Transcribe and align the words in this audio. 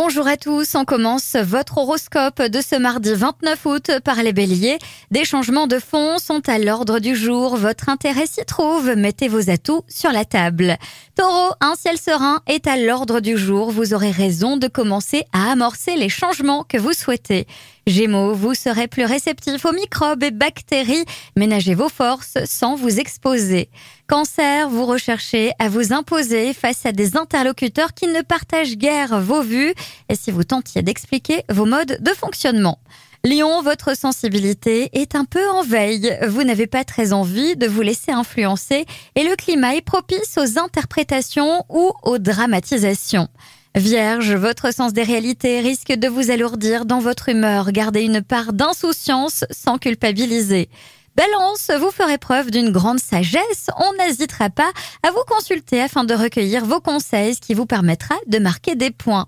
Bonjour 0.00 0.28
à 0.28 0.36
tous, 0.36 0.76
on 0.76 0.84
commence 0.84 1.34
votre 1.34 1.78
horoscope 1.78 2.40
de 2.40 2.60
ce 2.60 2.76
mardi 2.76 3.12
29 3.14 3.66
août 3.66 3.90
par 4.04 4.22
les 4.22 4.32
béliers. 4.32 4.78
Des 5.10 5.24
changements 5.24 5.66
de 5.66 5.80
fond 5.80 6.18
sont 6.18 6.48
à 6.48 6.60
l'ordre 6.60 7.00
du 7.00 7.16
jour, 7.16 7.56
votre 7.56 7.88
intérêt 7.88 8.26
s'y 8.26 8.44
trouve, 8.44 8.94
mettez 8.94 9.26
vos 9.26 9.50
atouts 9.50 9.82
sur 9.88 10.12
la 10.12 10.24
table. 10.24 10.76
Taureau, 11.16 11.52
un 11.60 11.74
ciel 11.74 11.98
serein 11.98 12.42
est 12.46 12.68
à 12.68 12.76
l'ordre 12.76 13.18
du 13.18 13.36
jour, 13.36 13.72
vous 13.72 13.92
aurez 13.92 14.12
raison 14.12 14.56
de 14.56 14.68
commencer 14.68 15.24
à 15.32 15.50
amorcer 15.50 15.96
les 15.96 16.08
changements 16.08 16.62
que 16.62 16.78
vous 16.78 16.92
souhaitez. 16.92 17.48
Gémeaux, 17.88 18.34
vous 18.34 18.52
serez 18.52 18.86
plus 18.86 19.06
réceptif 19.06 19.64
aux 19.64 19.72
microbes 19.72 20.22
et 20.22 20.30
bactéries, 20.30 21.06
ménagez 21.36 21.74
vos 21.74 21.88
forces 21.88 22.36
sans 22.44 22.76
vous 22.76 23.00
exposer. 23.00 23.70
Cancer, 24.06 24.68
vous 24.68 24.84
recherchez 24.84 25.52
à 25.58 25.70
vous 25.70 25.94
imposer 25.94 26.52
face 26.52 26.84
à 26.84 26.92
des 26.92 27.16
interlocuteurs 27.16 27.94
qui 27.94 28.06
ne 28.06 28.20
partagent 28.20 28.76
guère 28.76 29.18
vos 29.20 29.42
vues 29.42 29.72
et 30.10 30.14
si 30.16 30.30
vous 30.30 30.44
tentiez 30.44 30.82
d'expliquer 30.82 31.44
vos 31.48 31.64
modes 31.64 31.96
de 32.00 32.10
fonctionnement? 32.10 32.78
Lion, 33.24 33.62
votre 33.62 33.96
sensibilité 33.96 34.90
est 34.92 35.14
un 35.14 35.24
peu 35.24 35.48
en 35.48 35.62
veille. 35.62 36.16
Vous 36.28 36.44
n'avez 36.44 36.66
pas 36.66 36.84
très 36.84 37.14
envie 37.14 37.56
de 37.56 37.66
vous 37.66 37.80
laisser 37.80 38.12
influencer 38.12 38.84
et 39.14 39.24
le 39.24 39.34
climat 39.34 39.74
est 39.74 39.80
propice 39.80 40.36
aux 40.36 40.58
interprétations 40.58 41.64
ou 41.70 41.92
aux 42.02 42.18
dramatisations. 42.18 43.28
Vierge, 43.74 44.32
votre 44.32 44.72
sens 44.72 44.92
des 44.92 45.02
réalités 45.02 45.60
risque 45.60 45.92
de 45.92 46.08
vous 46.08 46.30
alourdir 46.30 46.84
dans 46.84 47.00
votre 47.00 47.28
humeur. 47.28 47.70
Gardez 47.70 48.02
une 48.02 48.22
part 48.22 48.52
d'insouciance 48.52 49.44
sans 49.50 49.78
culpabiliser. 49.78 50.68
Balance, 51.14 51.70
vous 51.78 51.90
ferez 51.90 52.18
preuve 52.18 52.50
d'une 52.50 52.70
grande 52.70 52.98
sagesse. 52.98 53.68
On 53.76 53.92
n'hésitera 53.98 54.50
pas 54.50 54.70
à 55.02 55.10
vous 55.10 55.22
consulter 55.28 55.80
afin 55.80 56.04
de 56.04 56.14
recueillir 56.14 56.64
vos 56.64 56.80
conseils, 56.80 57.34
ce 57.34 57.40
qui 57.40 57.54
vous 57.54 57.66
permettra 57.66 58.14
de 58.26 58.38
marquer 58.38 58.74
des 58.74 58.90
points. 58.90 59.26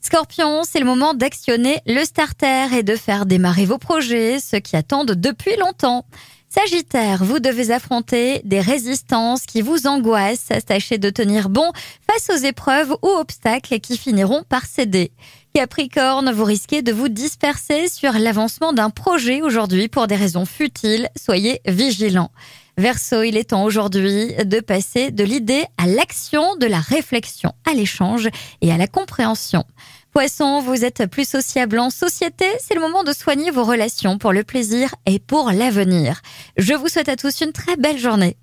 Scorpion, 0.00 0.62
c'est 0.64 0.80
le 0.80 0.86
moment 0.86 1.14
d'actionner 1.14 1.80
le 1.86 2.04
starter 2.04 2.66
et 2.76 2.82
de 2.82 2.94
faire 2.94 3.26
démarrer 3.26 3.64
vos 3.64 3.78
projets, 3.78 4.38
ceux 4.38 4.60
qui 4.60 4.76
attendent 4.76 5.12
depuis 5.12 5.56
longtemps. 5.56 6.06
Sagittaire, 6.50 7.24
vous 7.24 7.40
devez 7.40 7.72
affronter 7.72 8.40
des 8.44 8.60
résistances 8.60 9.42
qui 9.42 9.60
vous 9.60 9.86
angoissent. 9.86 10.48
Tâchez 10.66 10.96
de 10.96 11.10
tenir 11.10 11.50
bon 11.50 11.70
face 12.10 12.30
aux 12.34 12.42
épreuves 12.42 12.96
ou 13.02 13.08
obstacles 13.08 13.80
qui 13.80 13.98
finiront 13.98 14.42
par 14.48 14.64
céder. 14.64 15.12
Capricorne, 15.52 16.32
vous 16.32 16.44
risquez 16.44 16.80
de 16.80 16.90
vous 16.90 17.08
disperser 17.08 17.88
sur 17.88 18.12
l'avancement 18.12 18.72
d'un 18.72 18.88
projet 18.88 19.42
aujourd'hui 19.42 19.88
pour 19.88 20.06
des 20.06 20.16
raisons 20.16 20.46
futiles. 20.46 21.10
Soyez 21.16 21.60
vigilants. 21.66 22.30
Verseau, 22.78 23.22
il 23.22 23.36
est 23.36 23.50
temps 23.50 23.64
aujourd'hui 23.64 24.32
de 24.44 24.60
passer 24.60 25.10
de 25.10 25.24
l'idée 25.24 25.64
à 25.76 25.86
l'action, 25.86 26.56
de 26.56 26.66
la 26.66 26.80
réflexion 26.80 27.52
à 27.68 27.74
l'échange 27.74 28.28
et 28.62 28.72
à 28.72 28.78
la 28.78 28.86
compréhension. 28.86 29.64
Poisson, 30.12 30.62
vous 30.62 30.86
êtes 30.86 31.04
plus 31.06 31.28
sociable 31.28 31.78
en 31.78 31.90
société, 31.90 32.46
c'est 32.60 32.74
le 32.74 32.80
moment 32.80 33.04
de 33.04 33.12
soigner 33.12 33.50
vos 33.50 33.62
relations 33.62 34.16
pour 34.16 34.32
le 34.32 34.42
plaisir 34.42 34.94
et 35.04 35.18
pour 35.18 35.50
l'avenir. 35.52 36.22
Je 36.56 36.72
vous 36.72 36.88
souhaite 36.88 37.10
à 37.10 37.16
tous 37.16 37.42
une 37.42 37.52
très 37.52 37.76
belle 37.76 37.98
journée. 37.98 38.38